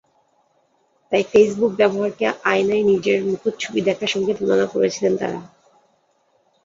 [1.11, 5.41] তাই ফেসবুক ব্যবহারকে আয়নায় নিজের মুখচ্ছবি দেখার সঙ্গে তুলনা করেছিলেন তাঁরা।